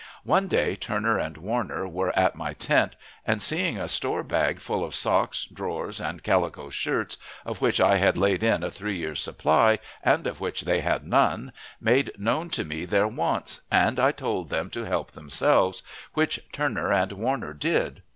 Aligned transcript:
One 0.23 0.47
day 0.47 0.75
Turner 0.75 1.19
and 1.19 1.37
Warner 1.37 1.87
were 1.87 2.11
at 2.17 2.33
my 2.33 2.53
tent, 2.55 2.95
and, 3.23 3.39
seeing 3.39 3.77
a 3.77 3.87
store 3.87 4.23
bag 4.23 4.59
full 4.59 4.83
of 4.83 4.95
socks, 4.95 5.45
drawers, 5.45 6.01
and 6.01 6.23
calico 6.23 6.71
shirts, 6.71 7.17
of 7.45 7.61
which 7.61 7.79
I 7.79 7.97
had 7.97 8.17
laid 8.17 8.43
in 8.43 8.63
a 8.63 8.71
three 8.71 8.97
years' 8.97 9.21
supply, 9.21 9.77
and 10.01 10.25
of 10.25 10.39
which 10.41 10.61
they 10.61 10.79
had 10.81 11.05
none, 11.05 11.53
made 11.79 12.13
known 12.17 12.49
to 12.49 12.63
me 12.65 12.85
their 12.85 13.07
wants, 13.07 13.61
and 13.69 13.99
I 13.99 14.11
told 14.11 14.49
them 14.49 14.71
to 14.71 14.85
help 14.85 15.11
themselves, 15.11 15.83
which 16.15 16.39
Turner 16.51 16.91
and 16.91 17.11
Warner 17.11 17.53
did. 17.53 18.01